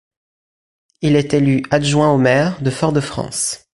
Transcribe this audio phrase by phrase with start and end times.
[1.03, 3.67] Il est élu adjoint au maire de Fort-de-France.